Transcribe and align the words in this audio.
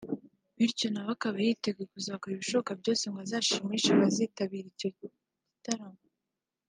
bityo 0.57 0.87
nawe 0.89 1.11
akaba 1.15 1.37
yiteguye 1.45 1.87
kuzakora 1.93 2.31
ibishoboka 2.33 2.71
byose 2.81 3.03
ngo 3.07 3.19
azashimishe 3.25 3.89
abazitabira 3.93 4.67
icyo 4.73 4.89
gitaramo 4.97 5.99